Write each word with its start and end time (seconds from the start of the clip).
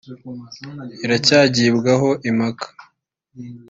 iracyagibwaho 1.05 2.09
impaka 2.29 2.67